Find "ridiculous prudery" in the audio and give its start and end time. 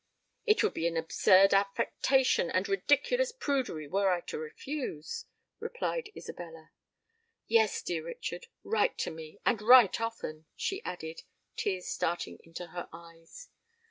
2.71-3.87